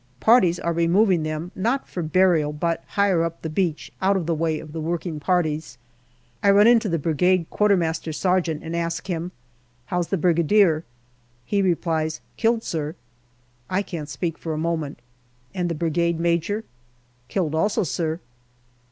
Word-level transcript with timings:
Parties 0.19 0.59
are 0.59 0.73
removing 0.73 1.21
them, 1.21 1.51
not 1.53 1.87
for 1.87 2.01
burial, 2.01 2.51
but 2.51 2.83
higher 2.87 3.21
up 3.23 3.43
the 3.43 3.51
beach 3.51 3.91
out 4.01 4.17
of 4.17 4.25
the 4.25 4.33
way 4.33 4.57
of 4.59 4.71
the 4.73 4.81
working 4.81 5.19
parties. 5.19 5.77
I 6.41 6.49
run 6.49 6.65
into 6.65 6.89
the 6.89 6.97
Brigade 6.97 7.45
quartermaster 7.51 8.11
sergeant 8.11 8.63
and 8.63 8.75
ask 8.75 9.05
him," 9.05 9.31
How's 9.85 10.07
the 10.07 10.17
Brigadier?" 10.17 10.83
He 11.51 11.61
replies," 11.61 12.19
Killed, 12.35 12.63
sir." 12.63 12.95
I 13.69 13.83
can't 13.83 14.09
speak 14.09 14.39
for 14.39 14.55
a 14.55 14.57
moment. 14.57 14.97
"And 15.53 15.69
the 15.69 15.75
Brigade 15.75 16.19
Major?"" 16.19 16.63
Killed 17.29 17.53
also, 17.53 17.83
sir." 17.83 18.19